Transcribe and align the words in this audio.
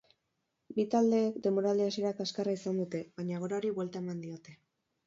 Bi 0.77 0.85
taldeek 0.93 1.37
denboraldi 1.47 1.85
hasiera 1.91 2.15
kaskarra 2.23 2.59
izan 2.61 2.83
dute, 2.85 3.05
baina 3.21 3.39
egoerari 3.41 3.75
buelta 3.79 4.05
eman 4.07 4.27
diote. 4.29 4.61